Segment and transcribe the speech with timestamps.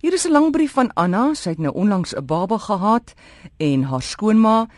[0.00, 1.34] Hier is 'n lang brief van Anna.
[1.34, 3.12] Sy het nou onlangs 'n baba gehad
[3.56, 4.68] en haar skoonma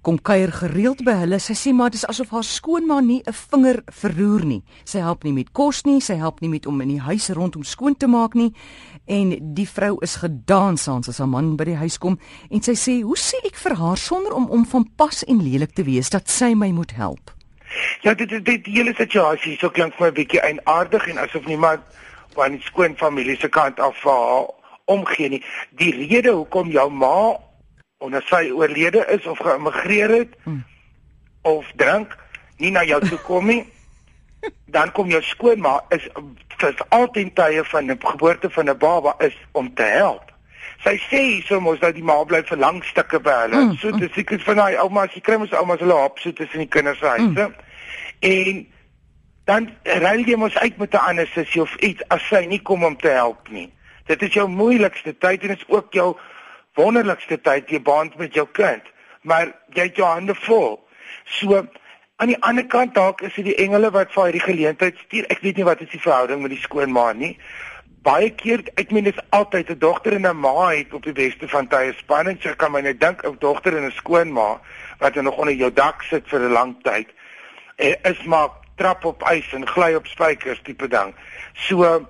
[0.00, 1.38] kom kuier gereeld by hulle.
[1.38, 4.64] Sy sê maar dis asof haar skoonma nie 'n vinger verroer nie.
[4.84, 7.62] Sy help nie met kos nie, sy help nie met om in die huis rondom
[7.62, 8.52] skoon te maak nie.
[9.06, 12.18] En die vrou is gedans saans as haar man by die huis kom
[12.50, 15.72] en sy sê, "Hoe sê ek vir haar sonder om om van pas en lelik
[15.74, 17.30] te wees dat sy my moet help?"
[18.00, 21.46] Ja, dit dit die hele situasie so klink vir my 'n bietjie eienaardig en asof
[21.46, 21.80] niemand
[22.34, 25.44] van die skoon familie se kant af vir haar omgee nie.
[25.70, 27.36] Die rede hoekom jou ma
[27.98, 30.64] onder sy oorlede is of geëmigreer het hmm.
[31.42, 32.16] of drink
[32.56, 33.62] nie na jou toe kom nie,
[34.66, 36.06] dan kom jou skoonma is
[36.58, 40.30] vir altyd tye van 'n geboorte van 'n baba is om te help.
[40.84, 43.60] Sy sê soms dat die ma bly vir lang stukke by hulle.
[43.64, 46.58] Mm, so dis ek van daai ouma, sy kry mos ouma se loop so tussen
[46.58, 47.46] die kinders se huise.
[47.48, 47.54] Mm.
[48.20, 48.66] En
[49.44, 52.84] dan ry jy mos uit met 'n ander sussie of iets as sy nie kom
[52.84, 53.70] om te help nie.
[54.06, 56.16] Dit is jou moeilikste tyd en dit is ook jou
[56.74, 58.82] wonderlikste tyd jy band met jou kind,
[59.22, 60.80] maar jy het jou hande vol.
[61.38, 61.66] So
[62.16, 65.28] aan die ander kant dalk is dit die engele wat vir hierdie geleentheid stuur.
[65.32, 67.36] Ek weet nie wat is die verhouding met die skoonma nie.
[68.02, 71.48] Baie keer, ek meen dis altyd 'n dogter en 'n ma het op die beste
[71.48, 72.38] van tye spanning.
[72.42, 74.60] Sy kan my net dink 'n dogter en 'n skoonma
[74.98, 77.08] wat nog onder jou dak sit vir 'n lang tyd.
[77.76, 81.14] En is maar trap op ys en gly op spykers tipe ding.
[81.54, 82.08] So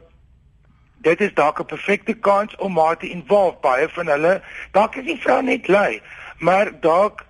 [1.03, 4.43] dit is dalk 'n perfekte kans om maar te involve baie van hulle.
[4.71, 6.03] Dalk is die vrou net lui,
[6.39, 7.25] maar dalk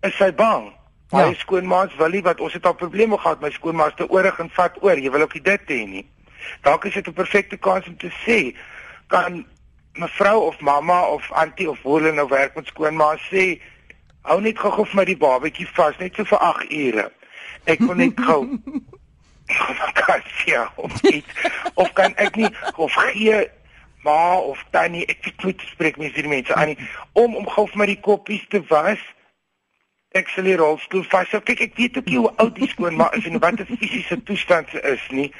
[0.00, 0.72] is sy bang.
[1.08, 1.38] Baie ja.
[1.38, 4.82] skoonmaas wil nie wat ons het al probleme gehad met skoonmaas te oorig en vat
[4.82, 4.98] oor.
[4.98, 6.06] Jy wil ook nie dit hê nie.
[6.62, 8.56] Dalk is dit 'n perfekte kans om te sê
[9.06, 9.46] kan
[9.92, 13.60] mevrou of mamma of antie of hoe hulle nou werk met skoonmaas sê
[14.22, 17.12] hou net gou vir my die babatjie vas net so vir 8 ure.
[17.64, 18.48] Ek wil net gou
[20.46, 21.26] kan ja of iets.
[21.74, 23.48] Of kan ek nie of gee
[24.02, 26.78] ma of tannie ek weet nie te spreek met hierdie mense aan nie.
[27.12, 29.02] Om om gou vir my die koppies te was
[30.16, 33.10] ek sal die rolstoel vas so kyk ek weet ook nie hoe oud die skoonma
[33.18, 35.32] is en wat 'n fisiese toestand is nie.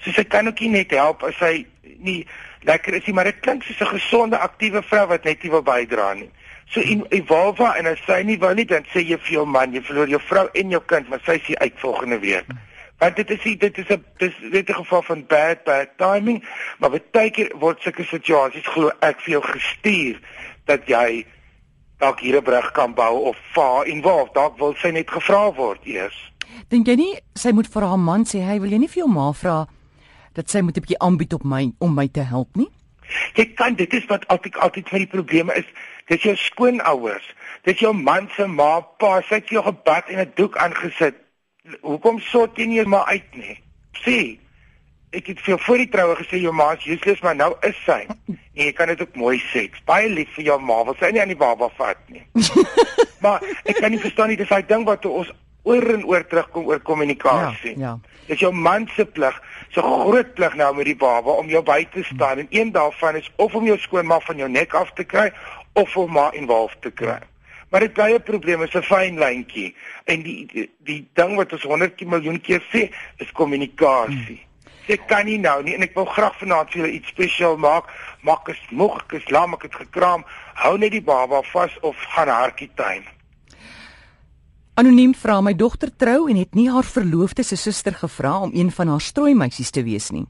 [0.00, 1.66] So sy kan ook nie net help as sy
[1.98, 2.26] nie
[2.62, 5.62] lekker is nie maar dit klink soos 'n gesonde aktiewe vrou wat net nie wil
[5.62, 6.30] bydra nie.
[6.72, 9.74] So in Evolva en as sy nie wil nie dan sê jy vir jou man
[9.74, 12.46] jy verloor jou vrou en jou kind maar sy sê uit volgende week.
[13.02, 16.44] Want dit is dit is 'n dis dit 'n geval van bad bad timing
[16.78, 20.20] maar baie keer word sulke situasies glo ek vir jou gestuur
[20.64, 21.26] dat jy
[21.98, 25.80] dalk hier 'n brug kan bou of va involve dalk wil sy net gevra word
[25.84, 26.32] eers.
[26.68, 29.08] Dink jy nie sy moet vir haar man sê hy wil jy nie vir jou
[29.08, 29.66] ma vra
[30.32, 32.70] dat sy moet 'n bietjie aanbied op my om my te help nie?
[33.34, 35.66] Jy kan dit is wat altyd altyd die probleme is.
[36.06, 37.34] Dis jou skoonouers.
[37.62, 41.14] Dis jou man se ma pa sy het jou gebad en 'n doek aangesit
[41.82, 43.56] hoekom sort jy nie maar uit nie?
[44.02, 44.18] Sê,
[45.14, 48.04] ek het vir voor die troue gesê jou ma is useless, maar nou is sy.
[48.52, 49.62] En jy kan dit ook mooi sê.
[49.88, 52.20] Baie lief vir jou ma, wil sy nie aan die baba vat nie.
[53.24, 55.30] maar ek kan nie verstaan nie dis daai ding wat ons
[55.64, 57.72] oor en oor terugkom oor kommunikasie.
[57.78, 58.18] Ja, ja.
[58.26, 59.38] Dis jou man se plig,
[59.72, 63.16] so groot plig nou met die baba om jou by te staan en een daarvan
[63.22, 65.30] is of om jou skoonma van jou nek af te kry
[65.80, 67.16] of om maar involved te kry.
[67.16, 67.31] Ja.
[67.72, 69.74] Maar dit bly 'n probleem, is 'n fyn lyntjie.
[70.04, 74.40] En die, die die ding wat ons 100 miljoen keer sê, is kommunikasie.
[74.44, 74.50] Hmm.
[74.86, 77.84] Ek kan nie nou nie en ek wil graag vanaand vir julle iets spesiaal maak.
[78.20, 80.24] Maak is moeg, ek is lam, ek het gekraam.
[80.54, 83.04] Hou net die baba vas of gaan hartjie tuin.
[84.74, 88.70] Anoniem vra my dogter trou en het nie haar verloofde se suster gevra om een
[88.70, 90.26] van haar strooimeisies te wees nie.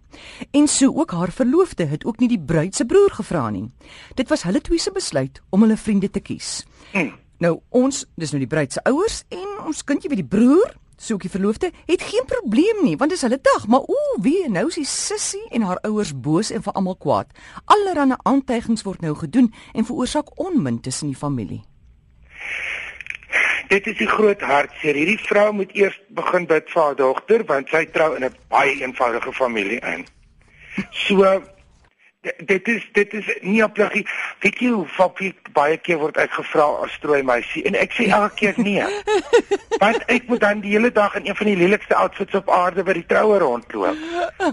[0.50, 3.70] En so ook haar verloofde het ook nie die bruid se broer gevra nie.
[4.14, 6.66] Dit was hulle twee se besluit om hulle vriende te kies.
[6.92, 7.21] Hmm.
[7.42, 11.30] Nou ons, dis nou die bruid se ouers en ons kindjie by die broer, soekie
[11.32, 14.86] verloofde, het geen probleem nie, want dis hulle dag, maar ooh, wie nou is die
[14.86, 17.32] sussie en haar ouers boos en vir almal kwaad.
[17.74, 21.62] Allerhande aantuigings word nou gedoen en veroorsaak onmin tussen die familie.
[23.72, 24.94] Dit is 'n groot hartseer.
[24.94, 28.74] Hierdie vrou moet eers begin bid vir haar dogter want sy trou in 'n baie
[28.82, 30.06] eenvoudige familie in.
[30.90, 31.42] So
[32.22, 33.94] dit is dit is nie op plek
[34.42, 38.36] weet jy hoe fopie baie keer word uitgevra as strooi meisie en ek sê elke
[38.38, 38.86] keer nee.
[39.82, 42.84] Want ek moet dan die hele dag in een van die lelikste outfits op aarde
[42.86, 43.98] by die troue rondloop.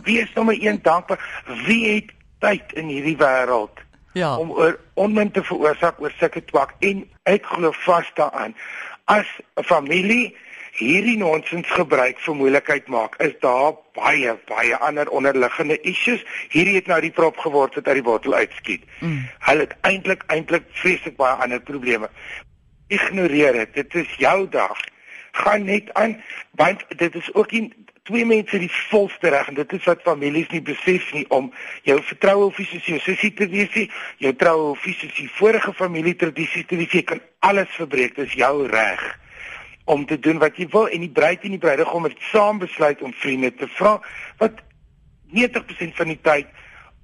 [0.08, 1.22] Wie is nommer 1 dankbaar.
[1.68, 2.10] Wie het
[2.42, 3.84] tyd in hierdie wêreld
[4.18, 4.34] ja.
[4.38, 6.74] om oor onmin te veroorsaak oor sulke twak?
[6.82, 8.58] En ek glo vas daaraan.
[9.06, 9.30] As
[9.62, 10.34] 'n familie
[10.80, 16.24] hierdie nonsens gebruik vir moeilikheid maak, is daar baie baie ander onderliggende issues.
[16.54, 18.86] Hierdie het nou die prop geword wat uit die bottel uitskiet.
[19.00, 19.26] Mm.
[19.50, 22.10] Hulle het eintlik eintlik vreeslik baie ander probleme.
[22.88, 23.76] Ignoreer dit.
[23.82, 24.80] Dit is jou dag.
[25.44, 26.18] Gaan net aan
[26.58, 27.68] want dit is ook nie
[28.10, 31.52] twee mense die volste reg en dit is wat families nie besef nie om
[31.86, 33.86] jou vertroue of soos jou sussie te wees nie,
[34.24, 38.34] jou troue of soos die vorige familie tradisies te wees, jy kan alles verbreek, dis
[38.40, 39.06] jou reg
[39.90, 43.02] om te doen wat jy wil en die bruid en die bruidegom het saam besluit
[43.02, 43.96] om vriende te vra
[44.38, 44.62] wat
[45.34, 46.52] 90% van die tyd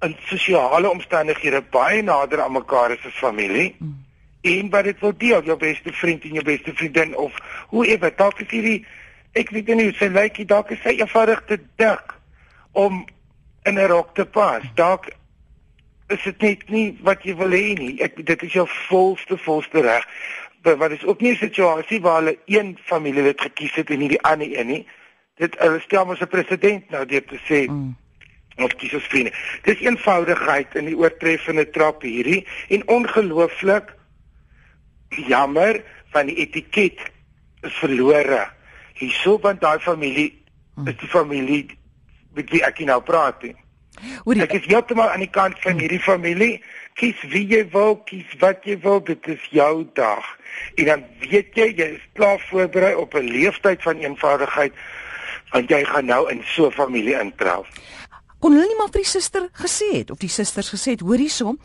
[0.06, 3.74] in sosiale omstandighede baie nader aan mekaar is as familie.
[3.78, 3.96] Mm.
[4.46, 7.34] En wat dit wil deel, jou beste vriend en jou beste vriendin of
[7.72, 8.78] hoe ewe, dalk is hierdie
[9.36, 12.14] ek weet nie hoe sy lyk nie, dalk is sy eenvoudig te dik
[12.72, 13.04] om
[13.66, 14.62] in 'n rok te pas.
[14.74, 15.10] Dalk
[16.08, 18.02] is dit net nie wat jy wil hê nie.
[18.02, 20.06] Ek dit is jou volste volste reg.
[20.66, 24.08] Wat is ook nie 'n situasie waar hulle een familie dit gekies het en nie
[24.08, 24.86] die ander een nie.
[25.36, 27.96] Dit hulle stel mos 'n president nou deur te sê mm
[28.56, 29.32] of kies ons vriende.
[29.66, 33.92] Dis eenvoudigheid in die oortreffende trap hierdie en ongelooflik
[35.28, 35.82] jammer
[36.14, 37.02] van die etiket
[37.66, 38.46] is verlore
[38.96, 40.30] hierso want daai familie
[40.74, 40.88] hmm.
[40.88, 41.62] is die familie
[42.36, 43.44] met wie ek nou praat.
[44.24, 46.60] Hoorie, ek is heeltemal aan die kant van hierdie familie.
[46.96, 50.24] Kies wie jy wil, kies wat jy wil, dit is jou dag.
[50.76, 54.72] En dan weet jy jy is klaar voorberei op 'n leeftyd van eenvoudigheid
[55.52, 57.64] want jy gaan nou in so 'n familie introu.
[58.40, 61.16] Kon hulle nie maar vir die suster gesê het of die susters gesê het, hoor
[61.16, 61.56] hierso,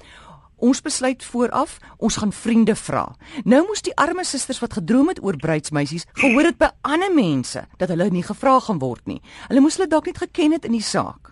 [0.62, 3.08] Ons besluit vooraf, ons gaan vriende vra.
[3.50, 7.66] Nou moes die arme susters wat gedroom het oor bruidsmeisies, gehoor het by ander mense
[7.82, 9.18] dat hulle nie gevra gaan word nie.
[9.48, 11.31] Hulle moes hulle dalk net geken het in die saak.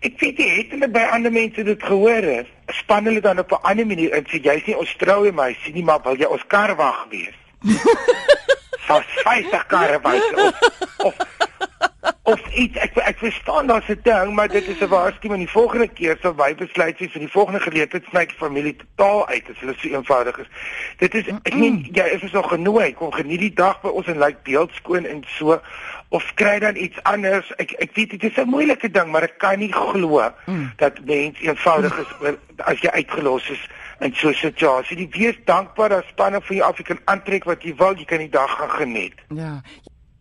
[0.00, 2.46] Ek weet jy het hulle by ander mense dit gehoor het.
[2.82, 6.00] Span hulle dan op 'n ander manier en sê jy's nie Australië meisie nie, maar
[6.02, 7.36] wil jy ons kar wag wees?
[8.86, 10.54] Sou sy se kar wag of,
[10.98, 11.14] of
[12.26, 15.88] of iets ek ek verstaan daar's 'n ding maar dit is 'n waarskuwing die volgende
[15.88, 19.74] keer sal wy besluit vir die volgende geleentheid sny die familie totaal uit as hulle
[19.78, 20.48] so eenvoudig is
[20.98, 24.18] dit is ek meen jy is so genooi kom geniet die dag by ons en
[24.18, 25.60] lyk beeldskoon en so
[26.08, 29.38] of kry dan iets anders ek ek weet dit is 'n moeilike ding maar ek
[29.38, 30.72] kan nie glo mm.
[30.76, 33.68] dat mens eenvoudig is as jy uitgelos is
[33.98, 34.96] en so 'n situasie.
[34.96, 38.18] Die wees dankbaar dat spanne vir jou af kan aantrek wat jy wil, jy kan
[38.18, 39.14] die dag gaan geniet.
[39.28, 39.62] Ja.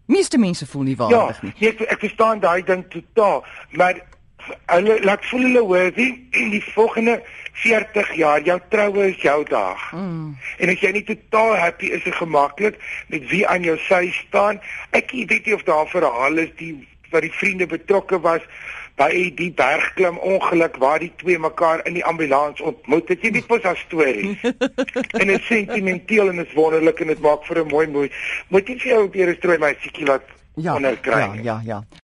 [0.05, 1.53] Meeste mense voel nie waardig ja, nie.
[1.57, 3.95] Ja, ek ek verstaan daai ding totaal, maar
[4.65, 6.07] hulle laat voel hulle worthy
[6.42, 7.21] in die volgende
[7.56, 9.92] 40 jaar jou troue is jou dag.
[9.92, 10.36] Mm.
[10.59, 14.59] En as jy nie totaal happy is en gemaklik met wie aan jou sy staan,
[14.92, 16.74] ek weet nie of daar verhale is die
[17.13, 18.44] wat die vriende betrokke was
[19.00, 23.24] by die bergklim ongeluk waar die twee mekaar in die ambulans ontmoet het.
[23.24, 24.31] Jy weet mos daai storie.
[25.19, 28.07] en dit is sentimenteel en dit is wonderlik en dit maak vir 'n mooi mooi.
[28.47, 31.19] Moet jy vir jou weer 'n strooi my siekie laat ja, onderkry.
[31.19, 31.83] Ja, ja, ja.